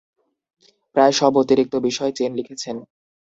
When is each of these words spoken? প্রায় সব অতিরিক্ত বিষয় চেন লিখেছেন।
প্রায় 0.95 1.13
সব 1.19 1.31
অতিরিক্ত 1.41 1.73
বিষয় 1.87 2.11
চেন 2.11 2.31
লিখেছেন। 2.39 2.75